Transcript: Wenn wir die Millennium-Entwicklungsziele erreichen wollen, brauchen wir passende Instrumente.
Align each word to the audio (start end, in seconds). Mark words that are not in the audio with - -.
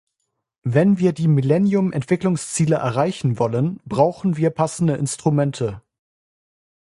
Wenn 0.63 0.97
wir 0.97 1.13
die 1.13 1.27
Millennium-Entwicklungsziele 1.27 2.73
erreichen 2.75 3.37
wollen, 3.37 3.79
brauchen 3.85 4.35
wir 4.35 4.49
passende 4.49 4.95
Instrumente. 4.95 5.83